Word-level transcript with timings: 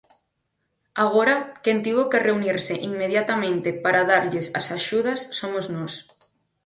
Agora, 1.05 1.35
quen 1.63 1.77
tivo 1.85 2.03
que 2.11 2.23
reunirse 2.27 2.73
inmediatamente 2.89 3.69
para 3.83 4.07
darlles 4.11 4.47
as 4.59 4.67
axudas 4.77 5.19
somos 5.39 5.65
nós. 5.75 5.93